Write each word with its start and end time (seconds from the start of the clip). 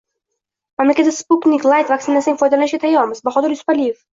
Mamlakatda 0.81 1.13
Sputnik 1.17 1.67
Layt 1.73 1.93
vaksinasidan 1.95 2.41
foydalanishga 2.43 2.81
tayyormiz— 2.87 3.23
Bahodir 3.29 3.55
Yusupaliyev 3.57 4.05